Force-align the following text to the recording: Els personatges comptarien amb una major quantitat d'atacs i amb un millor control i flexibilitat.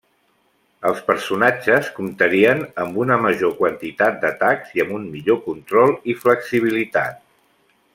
Els 0.89 1.01
personatges 1.09 1.91
comptarien 1.99 2.65
amb 2.85 2.99
una 3.05 3.19
major 3.27 3.55
quantitat 3.61 4.19
d'atacs 4.25 4.75
i 4.79 4.85
amb 4.87 4.99
un 5.01 5.07
millor 5.15 5.41
control 5.49 5.95
i 6.15 6.21
flexibilitat. 6.27 7.27